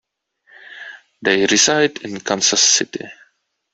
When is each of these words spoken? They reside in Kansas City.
They 1.21 1.45
reside 1.45 1.99
in 1.99 2.21
Kansas 2.21 2.59
City. 2.63 3.05